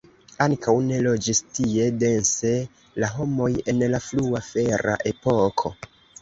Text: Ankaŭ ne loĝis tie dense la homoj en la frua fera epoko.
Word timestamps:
Ankaŭ 0.43 0.73
ne 0.85 1.01
loĝis 1.07 1.41
tie 1.57 1.85
dense 2.03 2.53
la 3.03 3.11
homoj 3.19 3.51
en 3.75 3.83
la 3.97 4.01
frua 4.07 4.43
fera 4.49 4.97
epoko. 5.13 5.75